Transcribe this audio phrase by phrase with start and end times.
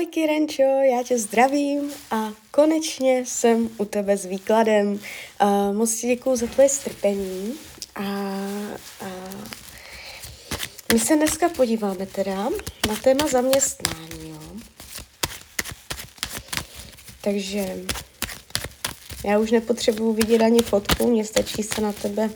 [0.00, 4.92] Ahoj Kirenčo, já tě zdravím a konečně jsem u tebe s výkladem.
[4.92, 7.54] Uh, moc ti děkuju za tvoje strpení
[7.94, 8.02] a,
[9.00, 9.06] a
[10.92, 12.48] my se dneska podíváme teda
[12.88, 14.30] na téma zaměstnání.
[14.30, 14.40] Jo?
[17.20, 17.76] Takže
[19.24, 22.30] já už nepotřebuji vidět ani fotku, mně stačí se na tebe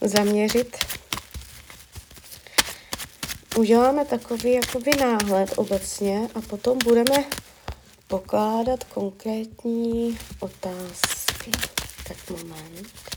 [0.00, 0.76] zaměřit
[3.56, 7.24] uděláme takový jakoby náhled obecně a potom budeme
[8.08, 11.50] pokládat konkrétní otázky.
[12.08, 13.15] Tak moment.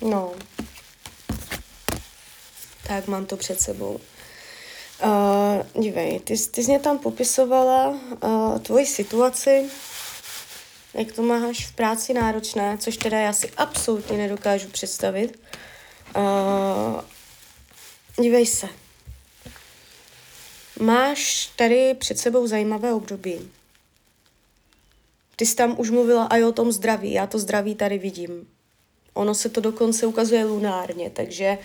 [0.00, 0.32] No.
[2.86, 4.00] Tak mám to před sebou.
[5.04, 9.70] Uh, dívej, ty, ty jsi mě tam popisovala uh, tvoji situaci,
[10.94, 15.40] jak to máš v práci náročné, což teda já si absolutně nedokážu představit.
[16.16, 17.00] Uh,
[18.22, 18.68] dívej se.
[20.80, 23.50] Máš tady před sebou zajímavé období.
[25.40, 28.46] Ty jsi tam už mluvila i o tom zdraví, já to zdraví tady vidím.
[29.14, 31.58] Ono se to dokonce ukazuje lunárně, takže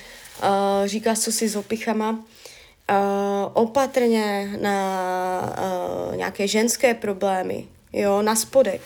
[0.44, 2.12] uh, říkáš, co si s opichama.
[2.12, 2.18] Uh,
[3.54, 5.56] opatrně na
[6.10, 8.82] uh, nějaké ženské problémy, jo, na spodek.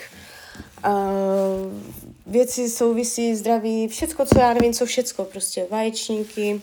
[0.86, 0.94] Uh,
[2.28, 6.62] věci souvisí zdraví, všecko, co já nevím, co všecko, prostě vaječníky,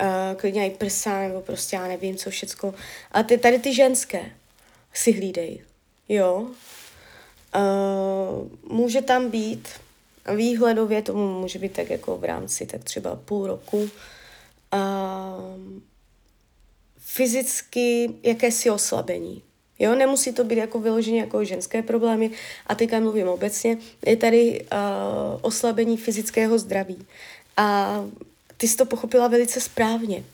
[0.00, 2.74] uh, klidně i prsa, nebo prostě já nevím, co všecko.
[3.12, 4.30] A ty, tady ty ženské
[4.94, 5.60] si hlídej,
[6.08, 6.46] jo.
[7.56, 9.68] Uh, může tam být,
[10.36, 13.90] výhledově tomu může být tak jako v rámci tak třeba půl roku, uh,
[16.98, 19.42] fyzicky jakési oslabení.
[19.78, 22.30] Jo, nemusí to být jako vyloženě jako ženské problémy,
[22.66, 24.68] a teďka mluvím obecně, je tady uh,
[25.42, 27.06] oslabení fyzického zdraví.
[27.56, 27.96] A
[28.56, 30.24] ty jsi to pochopila velice správně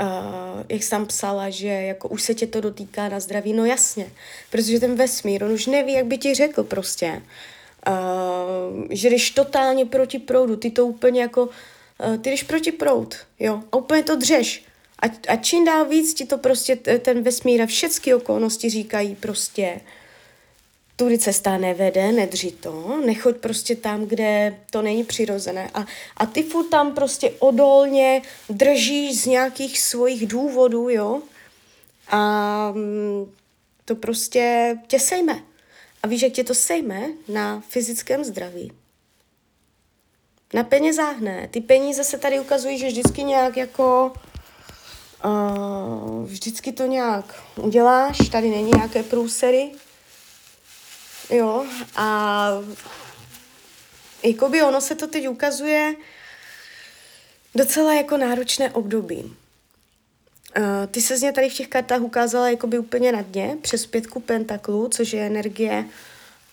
[0.00, 3.64] uh, jak jsi tam psala, že jako už se tě to dotýká na zdraví, no
[3.64, 4.10] jasně,
[4.50, 7.22] protože ten vesmír, on už neví, jak by ti řekl prostě,
[7.88, 13.16] uh, že jdeš totálně proti proudu, ty to úplně jako, uh, ty jdeš proti proud,
[13.38, 14.64] jo, a úplně to dřeš.
[15.02, 19.80] A, a čím dál víc ti to prostě ten vesmír a všechny okolnosti říkají prostě,
[20.98, 25.70] tudy cesta nevede, nedři to, nechoď prostě tam, kde to není přirozené.
[25.74, 25.86] A,
[26.16, 31.22] a ty furt tam prostě odolně držíš z nějakých svých důvodů, jo?
[32.08, 33.32] A mm,
[33.84, 35.42] to prostě tě sejme.
[36.02, 38.72] A víš, jak tě to sejme na fyzickém zdraví?
[40.54, 41.48] Na penězách ne.
[41.50, 44.12] Ty peníze se tady ukazují, že vždycky nějak jako...
[45.24, 49.70] Uh, vždycky to nějak uděláš, tady není nějaké průsery,
[51.30, 51.66] Jo,
[51.96, 52.48] a
[54.22, 55.94] jakoby ono se to teď ukazuje
[57.54, 59.36] docela jako náročné období.
[60.56, 63.86] Uh, ty se z mě tady v těch kartách ukázala jakoby úplně na dně, přes
[63.86, 65.84] pětku pentaklů, což je energie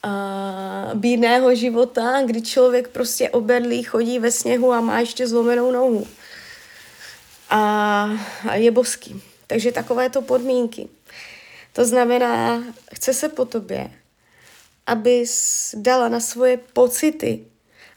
[0.05, 6.07] uh, bídného života, kdy člověk prostě obedlý chodí ve sněhu a má ještě zlomenou nohu.
[7.49, 8.09] A,
[8.49, 9.21] a je boský.
[9.47, 10.87] Takže takové to podmínky.
[11.73, 12.63] To znamená,
[12.95, 13.91] chce se po tobě,
[14.87, 17.45] abys dala na svoje pocity,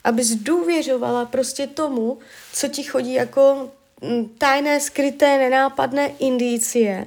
[0.04, 2.18] abys důvěřovala prostě tomu,
[2.52, 7.06] co ti chodí jako mm, tajné, skryté, nenápadné indicie.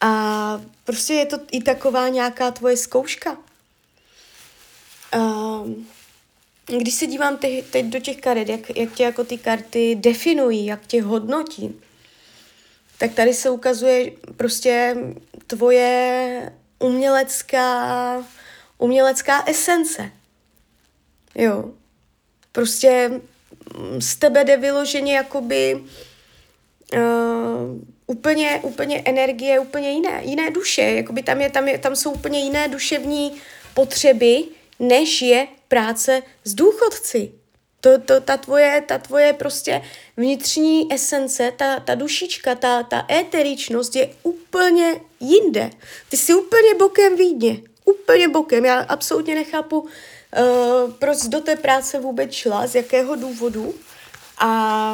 [0.00, 3.38] A prostě je to i taková nějaká tvoje zkouška.
[5.16, 5.88] Um,
[6.66, 10.66] když se dívám te- teď do těch karet, jak, jak tě jako ty karty definují,
[10.66, 11.80] jak tě hodnotí,
[12.98, 14.96] tak tady se ukazuje prostě
[15.46, 18.24] tvoje umělecká
[18.78, 20.10] umělecká esence.
[21.34, 21.70] Jo.
[22.52, 25.84] Prostě mm, z tebe jde vyloženě jakoby
[26.94, 27.00] uh,
[28.06, 30.82] úplně, úplně energie, úplně jiné, jiné duše.
[30.82, 33.32] Jakoby tam, je, tam, je, tam jsou úplně jiné duševní
[33.74, 34.44] potřeby,
[34.78, 37.32] než je práce s důchodci.
[37.80, 39.82] To, to, ta, tvoje, ta tvoje prostě
[40.16, 45.70] vnitřní esence, ta, ta dušička, ta, ta éteričnost je úplně jinde.
[46.08, 48.64] Ty jsi úplně bokem výdně úplně bokem.
[48.64, 49.88] Já absolutně nechápu, uh,
[50.98, 53.74] proč do té práce vůbec šla, z jakého důvodu
[54.38, 54.92] a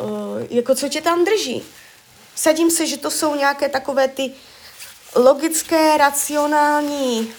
[0.00, 0.08] uh,
[0.50, 1.62] jako co tě tam drží.
[2.34, 4.32] Sadím se, že to jsou nějaké takové ty
[5.14, 7.32] logické, racionální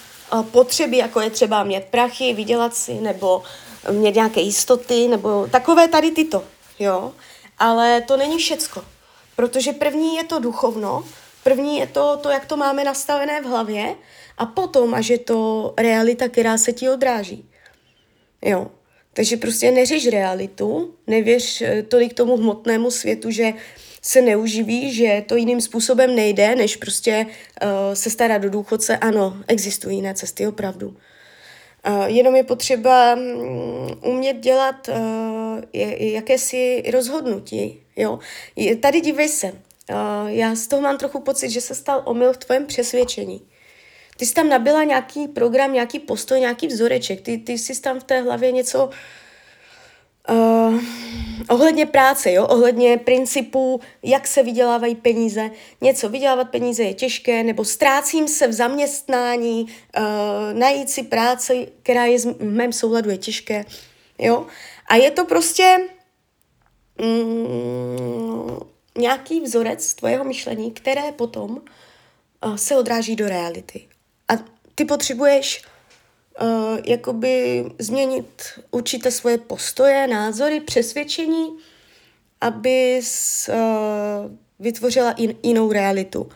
[0.52, 3.44] potřeby, jako je třeba mít prachy, vydělat si, nebo
[3.92, 6.44] mít nějaké jistoty, nebo takové tady tyto,
[6.80, 7.14] jo.
[7.60, 8.86] Ale to není všecko,
[9.36, 11.04] protože první je to duchovno,
[11.44, 13.96] první je to, to, jak to máme nastavené v hlavě
[14.38, 17.46] a potom až je to realita, která se ti odráží.
[18.42, 18.68] Jo.
[19.14, 23.54] Takže prostě neřeš realitu, nevěř eh, tolik tomu hmotnému světu, že
[24.04, 28.98] se neuživí, že to jiným způsobem nejde, než prostě uh, se starat do důchodce.
[28.98, 30.88] Ano, existují jiné cesty, opravdu.
[30.88, 34.96] Uh, jenom je potřeba um, umět dělat uh,
[36.00, 37.82] jakési rozhodnutí.
[37.96, 38.20] Jo?
[38.80, 39.58] Tady dívej se, uh,
[40.28, 43.42] já z toho mám trochu pocit, že se stal omyl v tvém přesvědčení.
[44.24, 47.22] Ty jsi tam nabila nějaký program, nějaký postoj, nějaký vzoreček.
[47.22, 48.90] Ty, ty jsi tam v té hlavě něco
[50.30, 50.80] uh,
[51.50, 52.48] ohledně práce, jo?
[52.48, 55.52] ohledně principů, jak se vydělávají peníze.
[55.82, 60.04] Něco vydělávat peníze je těžké, nebo ztrácím se v zaměstnání, uh,
[60.60, 63.66] najít si práci, která je v mém souladu, je těžké.
[64.20, 64.46] Jo?
[64.90, 65.78] A je to prostě
[67.02, 68.60] mm,
[68.98, 71.52] nějaký vzorec tvojeho myšlení, které potom
[72.46, 73.93] uh, se odráží do reality.
[74.28, 74.34] A
[74.76, 75.64] ty potřebuješ
[76.42, 81.58] uh, jakoby změnit určité svoje postoje, názory, přesvědčení,
[82.42, 86.30] abys uh, vytvořila in, jinou realitu.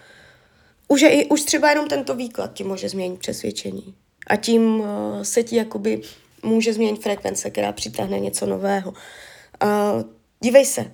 [0.88, 3.96] Už, je, už třeba jenom tento výklad ti může změnit přesvědčení.
[4.28, 4.88] A tím uh,
[5.22, 6.02] se ti jakoby
[6.44, 8.92] může změnit frekvence, která přitáhne něco nového.
[8.92, 10.04] Uh,
[10.40, 10.92] dívej se,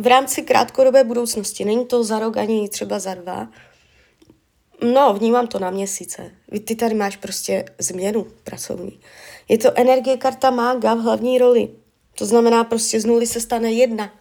[0.00, 3.48] v rámci krátkodobé budoucnosti, není to za rok ani třeba za dva,
[4.82, 6.30] No, vnímám to na měsíce.
[6.64, 9.00] Ty tady máš prostě změnu pracovní.
[9.48, 11.68] Je to energie karta mága v hlavní roli.
[12.18, 14.12] To znamená prostě z nuly se stane jedna.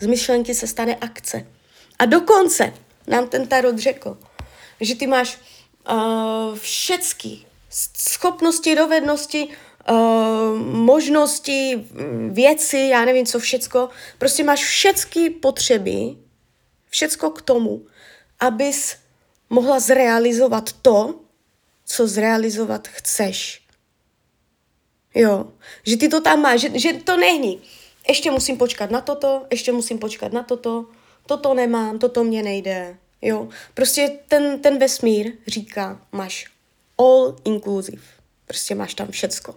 [0.00, 1.46] Z myšlenky se stane akce.
[1.98, 2.74] A dokonce
[3.06, 4.18] nám ten tarot řekl,
[4.80, 5.38] že ty máš
[5.90, 7.38] uh, všecky
[7.96, 9.48] schopnosti, dovednosti,
[9.90, 11.86] uh, možnosti,
[12.28, 13.88] věci, já nevím co všecko.
[14.18, 16.16] Prostě máš všechny potřeby,
[16.90, 17.86] všecko k tomu,
[18.40, 18.96] abys
[19.50, 21.14] mohla zrealizovat to,
[21.84, 23.62] co zrealizovat chceš.
[25.14, 25.46] Jo,
[25.86, 27.62] že ty to tam máš, že, že to není.
[28.08, 30.86] Ještě musím počkat na toto, ještě musím počkat na toto,
[31.26, 32.96] toto nemám, toto mě nejde.
[33.22, 36.46] Jo, prostě ten, ten vesmír říká, máš
[36.98, 38.02] all inclusive.
[38.46, 39.54] Prostě máš tam všecko.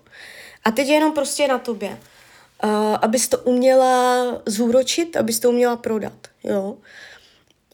[0.64, 2.00] A teď je jenom prostě na tobě,
[2.64, 2.70] uh,
[3.02, 6.28] abys to uměla zúročit, abys to uměla prodat.
[6.44, 6.78] Jo.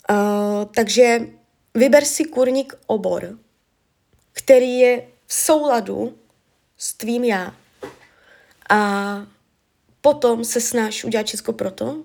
[0.09, 1.19] Uh, takže
[1.79, 3.37] Vyber si kurník obor,
[4.33, 6.17] který je v souladu
[6.77, 7.55] s tvým já.
[8.69, 8.79] A
[10.01, 12.03] potom se snaž udělat všechno proto,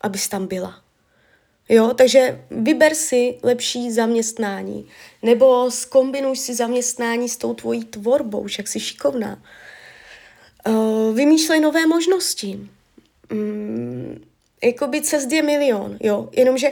[0.00, 0.82] abys tam byla.
[1.68, 4.88] Jo, takže vyber si lepší zaměstnání,
[5.22, 9.42] nebo skombinuj si zaměstnání s tou tvojí tvorbou, však jsi šikovná.
[11.14, 12.68] Vymýšlej nové možnosti.
[13.32, 14.24] Um,
[14.64, 16.70] jakoby cest je milion, jo, jenomže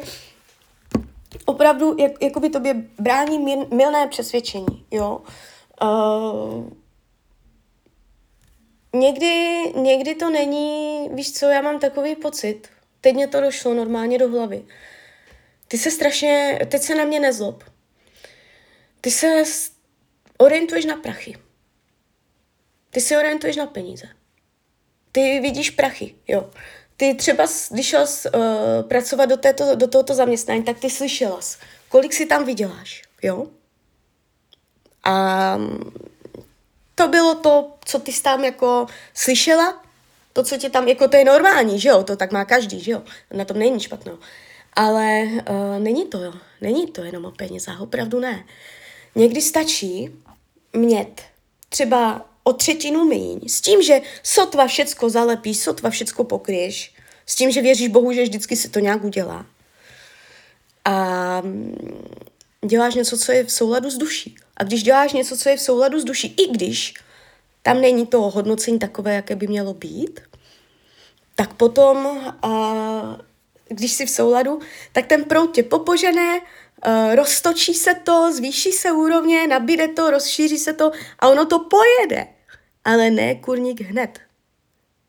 [1.45, 3.39] opravdu jak, jakoby tobě brání
[3.75, 5.23] milné přesvědčení, jo.
[5.83, 6.71] Uh,
[8.95, 12.69] někdy, někdy to není, víš co, já mám takový pocit,
[13.01, 14.65] teď mě to došlo normálně do hlavy.
[15.69, 17.65] Ty se strašně, teď se na mě nezlob.
[19.01, 19.43] Ty se
[20.39, 21.39] orientuješ na prachy.
[22.91, 24.09] Ty se orientuješ na peníze.
[25.13, 26.51] Ty vidíš prachy, jo
[27.01, 28.41] ty třeba, když šel uh,
[28.89, 31.41] pracovat do, této, do tohoto zaměstnání, tak ty slyšela,
[31.89, 33.47] kolik si tam vyděláš, jo?
[35.05, 35.59] A
[36.95, 39.83] to bylo to, co ty jsi tam jako slyšela,
[40.33, 42.91] to, co tě tam, jako to je normální, že jo, to tak má každý, že
[42.91, 43.03] jo,
[43.33, 44.19] na tom není špatno.
[44.73, 48.45] Ale uh, není to, jo, není to jenom o penězách, opravdu ne.
[49.15, 50.11] Někdy stačí
[50.77, 51.21] mít
[51.69, 56.95] třeba o třetinu míň, s tím, že sotva všecko zalepíš, sotva všecko pokryješ,
[57.27, 59.47] s tím, že věříš Bohu, že vždycky se to nějak udělá.
[60.85, 60.95] A
[61.41, 62.11] mm,
[62.67, 64.37] děláš něco, co je v souladu s duší.
[64.57, 66.95] A když děláš něco, co je v souladu s duší, i když
[67.63, 70.21] tam není to hodnocení takové, jaké by mělo být,
[71.35, 71.97] tak potom,
[72.43, 73.19] a,
[73.69, 74.61] když jsi v souladu,
[74.93, 76.41] tak ten prout tě popožené,
[76.83, 81.59] a, roztočí se to, zvýší se úrovně, nabíde to, rozšíří se to a ono to
[81.59, 82.40] pojede
[82.85, 84.21] ale ne kurník hned.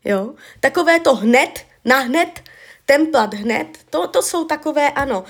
[0.05, 0.33] Jo?
[0.59, 2.41] Takové to hned, na hned,
[2.85, 5.23] templat hned, to, to jsou takové, ano,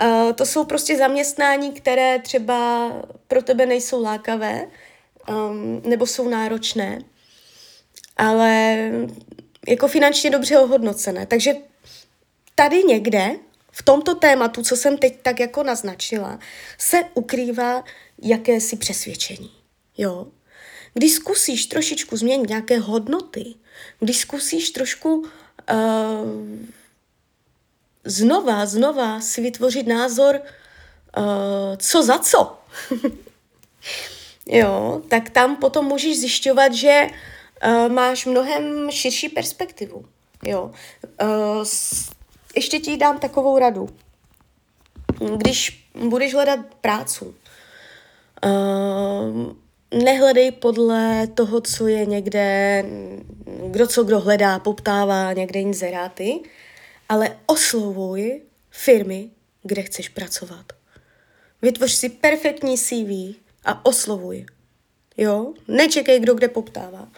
[0.00, 2.90] uh, to jsou prostě zaměstnání, které třeba
[3.28, 4.66] pro tebe nejsou lákavé,
[5.28, 6.98] um, nebo jsou náročné,
[8.16, 8.78] ale
[9.68, 11.26] jako finančně dobře ohodnocené.
[11.26, 11.54] Takže
[12.54, 13.30] tady někde
[13.70, 16.38] v tomto tématu, co jsem teď tak jako naznačila,
[16.78, 17.84] se ukrývá
[18.22, 19.50] jakési přesvědčení.
[19.98, 20.26] Jo?
[20.94, 23.54] Když zkusíš trošičku změnit nějaké hodnoty,
[24.00, 25.26] když zkusíš trošku uh,
[28.04, 30.40] znova, znova si vytvořit názor,
[31.16, 32.58] uh, co za co,
[34.46, 40.04] jo, tak tam potom můžeš zjišťovat, že uh, máš mnohem širší perspektivu.
[40.44, 40.70] Jo.
[41.22, 41.66] Uh,
[42.56, 43.88] ještě ti dám takovou radu.
[45.36, 47.34] Když budeš hledat prácu,
[48.44, 49.52] uh,
[49.94, 52.84] nehledej podle toho, co je někde,
[53.70, 56.40] kdo co kdo hledá, poptává někde inzeráty,
[57.08, 58.40] ale oslovuj
[58.70, 59.30] firmy,
[59.62, 60.66] kde chceš pracovat.
[61.62, 64.46] Vytvoř si perfektní CV a oslovuj.
[65.16, 65.54] Jo?
[65.68, 67.08] Nečekej, kdo kde poptává.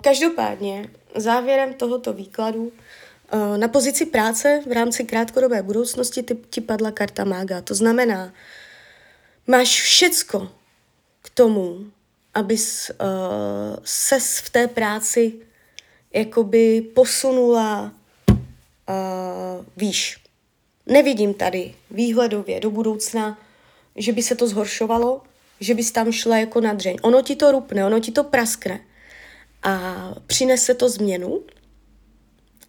[0.00, 2.72] Každopádně, závěrem tohoto výkladu,
[3.56, 7.60] na pozici práce v rámci krátkodobé budoucnosti ty, ti padla karta mága.
[7.60, 8.32] To znamená,
[9.46, 10.48] máš všecko
[11.34, 11.86] tomu,
[12.34, 15.32] abys uh, ses v té práci
[16.12, 17.92] jakoby posunula
[18.88, 20.18] uh, výš.
[20.86, 23.38] Nevidím tady výhledově do budoucna,
[23.96, 25.22] že by se to zhoršovalo,
[25.60, 26.96] že bys tam šla jako na dřeň.
[27.02, 28.80] Ono ti to rupne, ono ti to praskne
[29.62, 31.40] a přinese to změnu.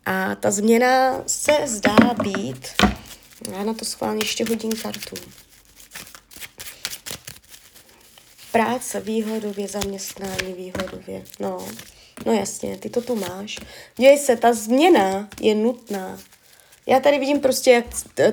[0.05, 2.67] A ta změna se zdá být,
[3.51, 5.15] já na to schválně ještě hodím kartu.
[8.51, 11.23] Práce výhodově, zaměstnání výhodově.
[11.39, 11.67] No,
[12.25, 13.59] no jasně, ty to tu máš.
[13.97, 16.19] Děj se, ta změna je nutná.
[16.87, 17.85] Já tady vidím prostě, jak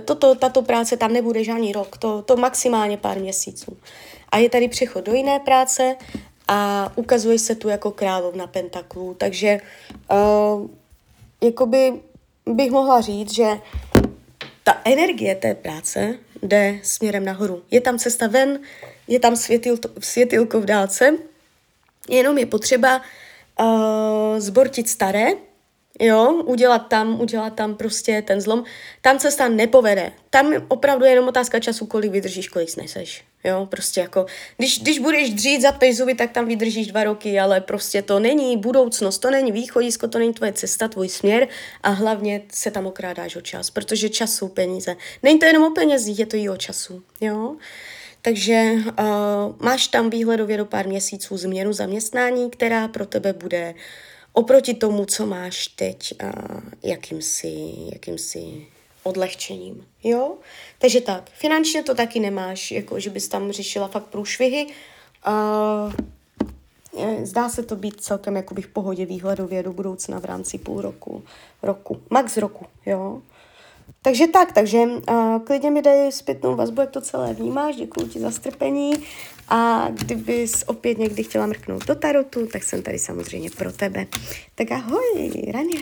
[0.04, 3.76] toto, tato práce tam nebude žádný rok, to, to maximálně pár měsíců.
[4.28, 5.96] A je tady přechod do jiné práce
[6.48, 9.14] a ukazuje se tu jako královna pentaklů.
[9.14, 9.60] Takže
[10.10, 10.70] uh,
[11.42, 11.92] jakoby
[12.46, 13.48] bych mohla říct, že
[14.64, 17.62] ta energie té práce jde směrem nahoru.
[17.70, 18.58] Je tam cesta ven,
[19.08, 21.18] je tam světil, světilko v dálce,
[22.08, 23.02] jenom je potřeba
[23.60, 25.26] uh, zbortit staré,
[26.00, 28.64] jo, udělat tam, udělat tam prostě ten zlom.
[29.02, 30.12] Tam cesta nepovede.
[30.30, 33.24] Tam opravdu je jenom otázka času, kolik vydržíš, kolik sneseš.
[33.44, 37.60] Jo, prostě jako, když, když budeš dřít, zapneš zuby, tak tam vydržíš dva roky, ale
[37.60, 41.48] prostě to není budoucnost, to není východisko, to není tvoje cesta, tvůj směr
[41.82, 44.96] a hlavně se tam okrádáš o čas, protože čas jsou peníze.
[45.22, 47.56] Není to jenom o penězích, je to i o času, jo.
[48.22, 48.86] Takže uh,
[49.60, 53.74] máš tam výhledově do pár měsíců změnu zaměstnání, která pro tebe bude
[54.32, 58.66] oproti tomu, co máš teď, uh, jakýmsi, jakýmsi
[59.02, 60.36] odlehčením, jo?
[60.78, 64.66] Takže tak, finančně to taky nemáš, jako že bys tam řešila fakt průšvihy.
[65.28, 65.92] Uh,
[67.22, 71.22] zdá se to být celkem jakoby v pohodě výhledově do budoucna v rámci půl roku,
[71.62, 73.22] roku, max roku, jo?
[74.02, 78.20] Takže tak, takže uh, klidně mi dej zpětnou vazbu, jak to celé vnímáš, děkuji ti
[78.20, 78.92] za strpení
[79.48, 84.06] a kdybys opět někdy chtěla mrknout do tarotu, tak jsem tady samozřejmě pro tebe.
[84.54, 85.80] Tak ahoj, Rania.